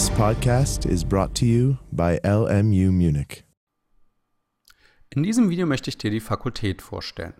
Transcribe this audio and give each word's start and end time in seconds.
This 0.00 0.08
podcast 0.12 0.86
is 0.86 1.04
brought 1.04 1.34
to 1.34 1.44
you 1.44 1.76
by 1.92 2.18
LMU 2.24 2.90
Munich. 2.90 3.44
In 5.10 5.22
diesem 5.22 5.50
Video 5.50 5.66
möchte 5.66 5.90
ich 5.90 5.98
dir 5.98 6.10
die 6.10 6.20
Fakultät 6.20 6.80
vorstellen. 6.80 7.34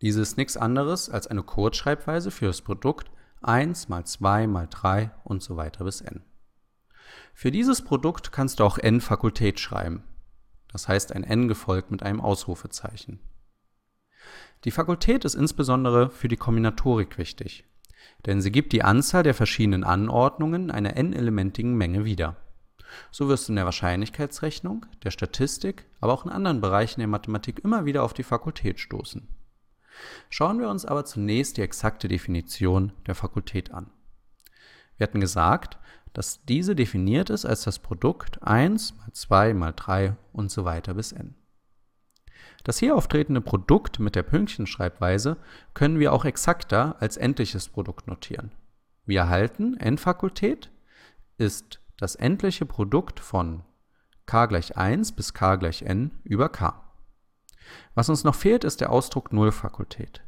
Diese 0.00 0.20
ist 0.20 0.36
nichts 0.36 0.56
anderes 0.56 1.10
als 1.10 1.26
eine 1.26 1.42
Kurzschreibweise 1.42 2.30
für 2.30 2.46
das 2.46 2.62
Produkt 2.62 3.10
1 3.42 3.88
mal 3.88 4.04
2 4.04 4.46
mal 4.46 4.68
3 4.70 5.10
und 5.24 5.42
so 5.42 5.56
weiter 5.56 5.82
bis 5.82 6.02
n. 6.02 6.22
Für 7.32 7.50
dieses 7.50 7.82
Produkt 7.82 8.30
kannst 8.30 8.60
du 8.60 8.64
auch 8.64 8.78
n 8.78 9.00
Fakultät 9.00 9.58
schreiben. 9.58 10.04
Das 10.68 10.86
heißt 10.86 11.10
ein 11.10 11.24
n 11.24 11.48
gefolgt 11.48 11.90
mit 11.90 12.04
einem 12.04 12.20
Ausrufezeichen. 12.20 13.18
Die 14.62 14.70
Fakultät 14.70 15.24
ist 15.24 15.34
insbesondere 15.34 16.10
für 16.10 16.28
die 16.28 16.36
Kombinatorik 16.36 17.18
wichtig, 17.18 17.64
denn 18.26 18.40
sie 18.40 18.52
gibt 18.52 18.72
die 18.72 18.82
Anzahl 18.82 19.22
der 19.22 19.34
verschiedenen 19.34 19.84
Anordnungen 19.84 20.70
einer 20.70 20.96
n-elementigen 20.96 21.74
Menge 21.74 22.04
wieder. 22.04 22.36
So 23.10 23.28
wirst 23.28 23.48
du 23.48 23.52
in 23.52 23.56
der 23.56 23.64
Wahrscheinlichkeitsrechnung, 23.64 24.86
der 25.02 25.10
Statistik, 25.10 25.86
aber 26.00 26.12
auch 26.12 26.24
in 26.24 26.30
anderen 26.30 26.60
Bereichen 26.60 27.00
der 27.00 27.08
Mathematik 27.08 27.60
immer 27.64 27.84
wieder 27.84 28.02
auf 28.02 28.14
die 28.14 28.22
Fakultät 28.22 28.80
stoßen. 28.80 29.28
Schauen 30.30 30.58
wir 30.58 30.68
uns 30.68 30.84
aber 30.84 31.04
zunächst 31.04 31.56
die 31.56 31.62
exakte 31.62 32.08
Definition 32.08 32.92
der 33.06 33.14
Fakultät 33.14 33.72
an. 33.72 33.90
Wir 34.96 35.06
hatten 35.06 35.20
gesagt, 35.20 35.78
dass 36.12 36.44
diese 36.44 36.76
definiert 36.76 37.30
ist 37.30 37.44
als 37.44 37.64
das 37.64 37.80
Produkt 37.80 38.42
1 38.42 38.96
mal 38.96 39.12
2 39.12 39.54
mal 39.54 39.72
3 39.74 40.16
und 40.32 40.50
so 40.50 40.64
weiter 40.64 40.94
bis 40.94 41.12
n. 41.12 41.34
Das 42.64 42.78
hier 42.78 42.96
auftretende 42.96 43.42
Produkt 43.42 44.00
mit 44.00 44.16
der 44.16 44.22
Pünktchenschreibweise 44.22 45.36
können 45.74 45.98
wir 45.98 46.12
auch 46.12 46.24
exakter 46.24 46.96
als 46.98 47.18
endliches 47.18 47.68
Produkt 47.68 48.06
notieren. 48.06 48.52
Wir 49.04 49.20
erhalten 49.20 49.76
n-Fakultät 49.76 50.70
ist 51.36 51.80
das 51.98 52.14
endliche 52.14 52.64
Produkt 52.64 53.20
von 53.20 53.62
k 54.26 54.46
gleich 54.46 54.78
1 54.78 55.12
bis 55.12 55.34
k 55.34 55.56
gleich 55.56 55.82
n 55.82 56.10
über 56.24 56.48
k. 56.48 56.82
Was 57.94 58.08
uns 58.08 58.24
noch 58.24 58.34
fehlt, 58.34 58.64
ist 58.64 58.80
der 58.80 58.90
Ausdruck 58.90 59.32
Nullfakultät. 59.32 60.22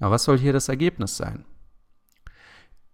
Aber 0.00 0.12
was 0.12 0.24
soll 0.24 0.38
hier 0.38 0.54
das 0.54 0.70
Ergebnis 0.70 1.18
sein? 1.18 1.44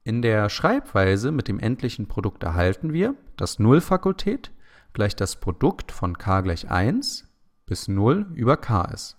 In 0.03 0.21
der 0.21 0.49
Schreibweise 0.49 1.31
mit 1.31 1.47
dem 1.47 1.61
endlichen 1.61 2.09
Produkt 2.09 2.43
erhalten 2.43 2.93
wir, 2.93 3.15
dass 3.37 3.61
Nullfakultät 3.61 4.51
gleich 4.95 5.15
das 5.15 5.37
Produkt 5.37 5.93
von 5.93 6.19
k 6.19 6.41
gleich 6.41 6.69
1 6.71 7.28
bis 7.69 7.89
0 7.89 8.27
über 8.35 8.57
k 8.57 8.83
ist. 8.87 9.17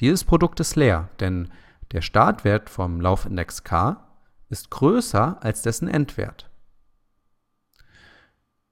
Dieses 0.00 0.24
Produkt 0.24 0.60
ist 0.60 0.76
leer, 0.76 1.10
denn 1.20 1.50
der 1.92 2.00
Startwert 2.00 2.70
vom 2.70 3.00
Laufindex 3.00 3.64
k 3.64 4.08
ist 4.48 4.70
größer 4.70 5.42
als 5.42 5.62
dessen 5.62 5.88
Endwert. 5.88 6.50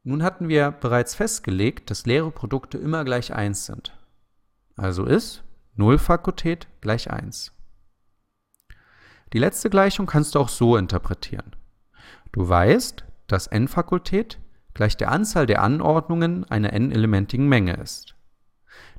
Nun 0.05 0.23
hatten 0.23 0.49
wir 0.49 0.71
bereits 0.73 1.15
festgelegt, 1.15 1.91
dass 1.91 2.07
leere 2.07 2.31
Produkte 2.31 2.79
immer 2.79 3.05
gleich 3.05 3.33
1 3.33 3.67
sind. 3.67 3.97
Also 4.77 5.05
ist 5.05 5.45
Nullfakultät 5.75 6.67
gleich 6.81 7.11
1. 7.11 7.53
Die 9.33 9.39
letzte 9.39 9.71
Gleichung 9.71 10.07
kannst 10.07 10.35
du 10.35 10.41
auch 10.41 10.49
so 10.49 10.77
interpretieren. 10.77 11.57
Du 12.33 12.49
weißt, 12.49 13.05
dass 13.27 13.47
n-Fakultät 13.47 14.39
gleich 14.75 14.97
der 14.97 15.11
Anzahl 15.11 15.47
der 15.47 15.63
Anordnungen 15.63 16.45
einer 16.51 16.73
n-elementigen 16.73 17.49
Menge 17.49 17.75
ist. 17.75 18.12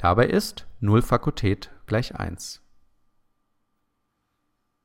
Dabei 0.00 0.28
ist 0.28 0.66
Nullfakultät 0.80 1.70
gleich 1.84 2.14
1. 2.14 2.62